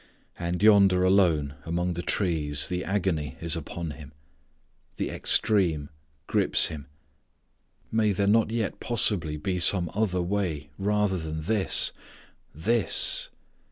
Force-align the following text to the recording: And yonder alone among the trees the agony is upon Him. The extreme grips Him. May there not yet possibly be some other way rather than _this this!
And 0.39 0.63
yonder 0.63 1.03
alone 1.03 1.53
among 1.63 1.93
the 1.93 2.01
trees 2.01 2.69
the 2.69 2.83
agony 2.83 3.37
is 3.39 3.55
upon 3.55 3.91
Him. 3.91 4.13
The 4.95 5.11
extreme 5.11 5.89
grips 6.25 6.69
Him. 6.69 6.87
May 7.91 8.11
there 8.11 8.25
not 8.25 8.49
yet 8.49 8.79
possibly 8.79 9.37
be 9.37 9.59
some 9.59 9.91
other 9.93 10.23
way 10.23 10.71
rather 10.79 11.19
than 11.19 11.39
_this 11.39 11.91
this! 12.51 13.29